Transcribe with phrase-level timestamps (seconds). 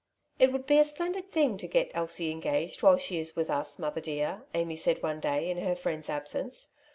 [0.39, 3.77] ''It would be a splendid thing to get Elsie engaged while she is with us,
[3.77, 6.69] mother dear/* Amy said one day in her friend's absence.